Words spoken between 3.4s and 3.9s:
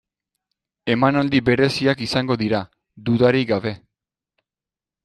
gabe.